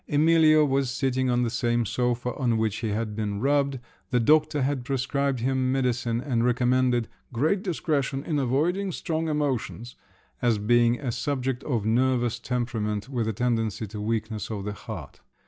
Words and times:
Emilio 0.09 0.65
was 0.65 0.89
sitting 0.89 1.29
on 1.29 1.43
the 1.43 1.49
same 1.51 1.85
sofa, 1.85 2.33
on 2.33 2.57
which 2.57 2.77
he 2.77 2.87
had 2.87 3.15
been 3.15 3.39
rubbed; 3.39 3.77
the 4.09 4.19
doctor 4.19 4.63
had 4.63 4.83
prescribed 4.83 5.41
him 5.41 5.71
medicine 5.71 6.19
and 6.19 6.43
recommended 6.43 7.07
"great 7.31 7.61
discretion 7.61 8.23
in 8.23 8.39
avoiding 8.39 8.91
strong 8.91 9.27
emotions" 9.27 9.95
as 10.41 10.57
being 10.57 10.99
a 10.99 11.11
subject 11.11 11.63
of 11.65 11.85
nervous 11.85 12.39
temperament 12.39 13.09
with 13.09 13.27
a 13.27 13.33
tendency 13.33 13.85
to 13.85 14.01
weakness 14.01 14.49
of 14.49 14.65
the 14.65 14.73
heart. 14.73 15.21